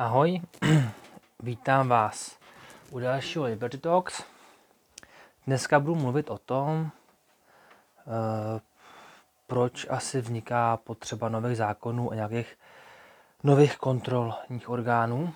[0.00, 0.40] Ahoj,
[1.42, 2.38] vítám vás
[2.90, 4.24] u dalšího Liberty Talks.
[5.46, 6.90] Dneska budu mluvit o tom,
[7.98, 8.60] eh,
[9.46, 12.58] proč asi vzniká potřeba nových zákonů a nějakých
[13.42, 15.34] nových kontrolních orgánů.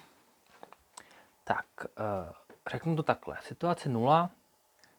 [1.45, 2.33] Tak, eh,
[2.71, 3.37] řeknu to takhle.
[3.41, 4.31] V situaci nula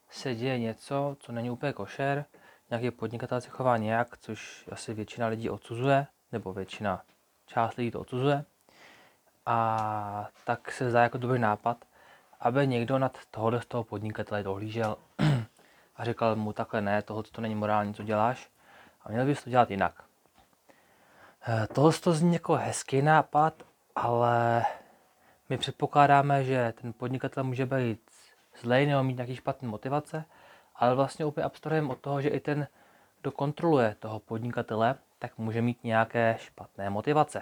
[0.09, 2.25] se děje něco, co není úplně košer,
[2.69, 7.01] nějaký podnikatel se chová nějak, což asi většina lidí odsuzuje, nebo většina,
[7.45, 8.45] část lidí to odsuzuje
[9.45, 11.77] a tak se zdá jako dobrý nápad,
[12.39, 14.97] aby někdo nad tohohle z toho podnikatele dohlížel
[15.95, 18.49] a říkal mu takhle ne, tohle to není morální, co děláš
[19.03, 20.03] a měl bys to dělat jinak.
[21.47, 23.63] Eh, tohle to zní jako hezký nápad,
[23.95, 24.65] ale
[25.49, 28.01] my předpokládáme, že ten podnikatel může být
[28.61, 30.25] zlej nebo mít nějaký špatný motivace,
[30.75, 32.67] ale vlastně úplně abstrahujeme od toho, že i ten,
[33.21, 37.41] kdo kontroluje toho podnikatele, tak může mít nějaké špatné motivace.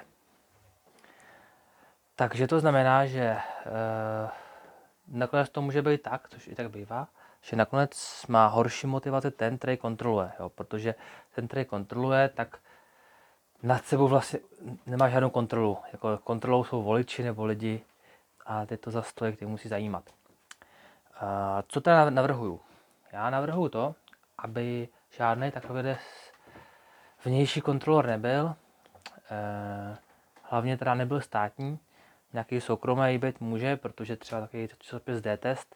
[2.24, 3.42] Takže to znamená, že e,
[5.08, 7.08] nakonec to může být tak, což i tak bývá,
[7.42, 10.32] že nakonec má horší motivace ten, který kontroluje.
[10.40, 10.50] Jo?
[10.50, 10.96] Protože
[11.36, 12.58] ten, který kontroluje, tak
[13.64, 14.40] nad sebou vlastně
[14.86, 15.78] nemá žádnou kontrolu.
[15.94, 17.82] Jako kontrolou jsou voliči nebo lidi
[18.46, 20.04] a ty to za stoje, který musí zajímat.
[21.20, 22.62] A co teda navrhuju?
[23.12, 23.96] Já navrhuju to,
[24.38, 25.96] aby žádný takový
[27.26, 28.56] vnější kontrolor nebyl,
[29.32, 29.98] e,
[30.44, 31.80] hlavně teda nebyl státní,
[32.34, 35.76] nějaký soukromý být může, protože třeba takový časopis D-test,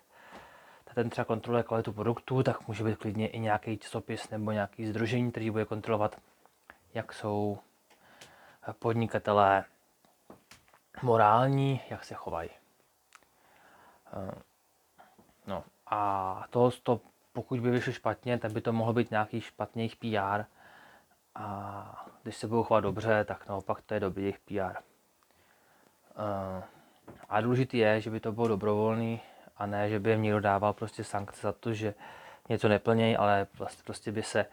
[0.97, 5.31] ten třeba kontroluje kvalitu produktů, tak může být klidně i nějaký časopis nebo nějaký združení,
[5.31, 6.17] který bude kontrolovat,
[6.93, 7.59] jak jsou
[8.79, 9.65] podnikatelé
[11.01, 12.49] morální, jak se chovají.
[14.13, 14.41] Eh,
[15.47, 17.01] no a to, to
[17.33, 20.43] pokud by vyšlo špatně, tak by to mohlo být nějaký špatný PR.
[21.35, 24.77] A když se budou chovat dobře, tak naopak to je dobrý jejich PR.
[26.17, 26.63] Eh,
[27.29, 29.21] a důležité je, že by to bylo dobrovolný
[29.57, 31.93] a ne, že by jim někdo dával prostě sankce za to, že
[32.49, 34.45] něco neplnějí, ale vlastně prostě by se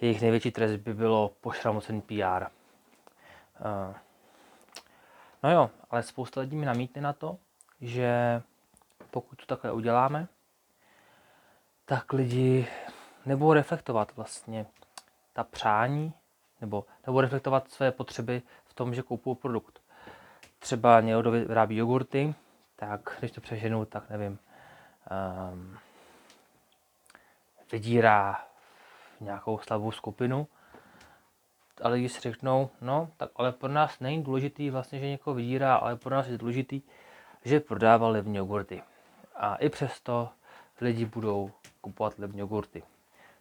[0.00, 2.44] jejich největší trest by bylo pošramocený PR.
[2.44, 3.94] Eh,
[5.42, 7.38] no jo, ale spousta lidí mi namítne na to,
[7.80, 8.42] že
[9.10, 10.28] pokud to takhle uděláme,
[11.84, 12.66] tak lidi
[13.26, 14.66] nebudou reflektovat vlastně
[15.32, 16.12] ta přání,
[16.60, 19.85] nebo nebudou reflektovat své potřeby v tom, že koupují produkt
[20.66, 22.34] třeba někdo vyrábí jogurty,
[22.76, 24.38] tak když to přeženu, tak nevím,
[25.52, 25.78] um,
[27.72, 28.44] vydírá
[29.20, 30.46] nějakou slabou skupinu,
[31.82, 35.74] ale když si řeknou, no, tak ale pro nás není důležitý vlastně, že někoho vydírá,
[35.74, 36.82] ale pro nás je důležitý,
[37.44, 38.82] že prodával levně jogurty.
[39.34, 40.28] A i přesto
[40.80, 41.50] lidi budou
[41.80, 42.82] kupovat levně jogurty.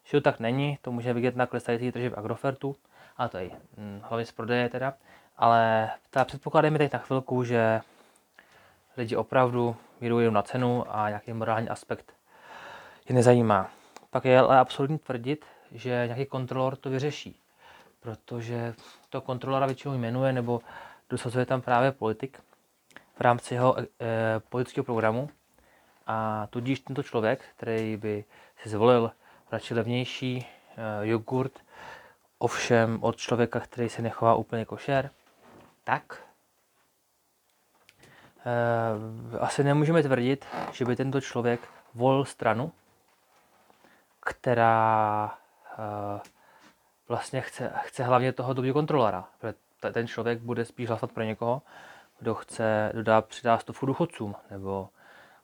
[0.03, 2.75] Že to tak není, to může vidět na klesající tržeb Agrofertu,
[3.18, 4.94] a to je hm, hlavně z prodeje teda,
[5.38, 7.81] ale ta předpokládáme teď na chvilku, že
[8.97, 12.13] lidi opravdu jdou jenom na cenu a nějaký morální aspekt
[13.09, 13.69] je nezajímá.
[14.09, 17.40] Pak je ale absolutně tvrdit, že nějaký kontrolor to vyřeší,
[18.00, 18.73] protože
[19.09, 20.62] to kontrolora většinou jmenuje nebo
[21.09, 22.41] dosazuje tam právě politik
[23.16, 23.85] v rámci jeho e,
[24.50, 25.29] politického programu
[26.07, 28.25] a tudíž tento člověk, který by
[28.63, 29.12] si zvolil
[29.52, 31.59] radši levnější e, jogurt,
[32.38, 35.09] ovšem od člověka, který se nechová úplně košer,
[35.85, 36.23] tak
[38.46, 42.72] e, asi nemůžeme tvrdit, že by tento člověk volil stranu,
[44.19, 45.38] která
[45.78, 46.35] e,
[47.07, 49.25] vlastně chce, chce hlavně toho dobrého kontrolora.
[49.94, 51.62] Ten člověk bude spíš hlasovat pro někoho,
[52.19, 54.90] kdo chce dodat, přidá stovku důchodcům, nebo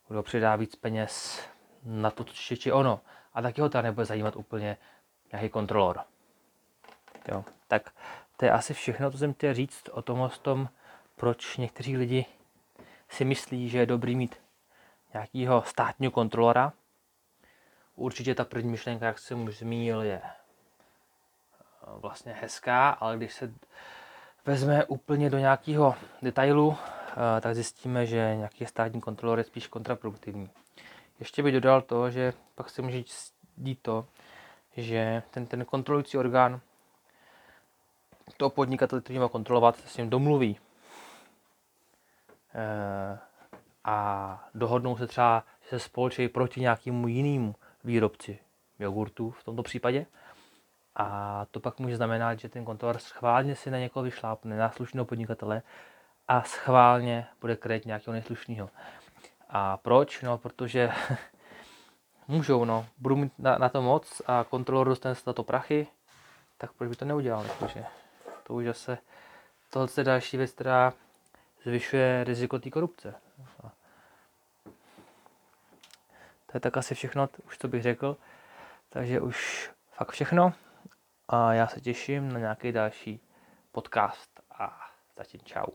[0.07, 1.41] kdo přidá víc peněz
[1.83, 2.99] na to, či, či ono.
[3.33, 4.77] A taky ho teda nebude zajímat úplně
[5.31, 5.99] nějaký kontrolor.
[7.27, 7.91] Jo, tak
[8.41, 10.69] to je asi všechno, co jsem chtěl říct o tom, o tom,
[11.15, 12.25] proč někteří lidi
[13.09, 14.35] si myslí, že je dobrý mít
[15.13, 16.73] nějakého státního kontrolora.
[17.95, 20.29] Určitě ta první myšlenka, jak jsem už zmínil, je eh,
[21.85, 23.53] vlastně hezká, ale když se
[24.45, 30.49] vezme úplně do nějakého detailu, eh, tak zjistíme, že nějaký státní kontrolor je spíš kontraproduktivní.
[31.19, 33.03] Ještě bych dodal to, že pak se může
[33.57, 34.05] dít to,
[34.77, 36.61] že ten, ten kontrolující orgán
[38.37, 40.59] toho podnikatele, který má kontrolovat, s ním domluví.
[42.55, 43.19] E,
[43.83, 48.39] a dohodnou se třeba, že se spolčí proti nějakému jinému výrobci
[48.79, 50.05] jogurtu v tomto případě.
[50.95, 55.05] A to pak může znamenat, že ten kontrolor schválně si na někoho vyšlápne, na slušného
[55.05, 55.61] podnikatele
[56.27, 58.69] a schválně bude krejt nějakého neslušného.
[59.49, 60.21] A proč?
[60.21, 60.91] No, protože
[62.27, 65.87] můžou, no, budou mít na, na to moc a kontrolor dostane se na to prachy,
[66.57, 67.85] tak proč by to neudělal, jakože
[68.43, 68.97] to už zase,
[69.69, 70.93] tohle je další věc, která
[71.63, 73.15] zvyšuje riziko té korupce.
[76.45, 78.17] To je tak asi všechno, už to bych řekl.
[78.89, 80.53] Takže už fakt všechno.
[81.27, 83.19] A já se těším na nějaký další
[83.71, 85.67] podcast a zatím čau.